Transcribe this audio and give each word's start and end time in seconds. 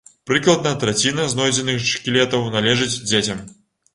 Прыкладна 0.27 0.69
траціна 0.83 1.25
знойдзеных 1.33 1.77
шкілетаў 1.91 2.47
належыць 2.57 2.91
дзецям. 3.13 3.45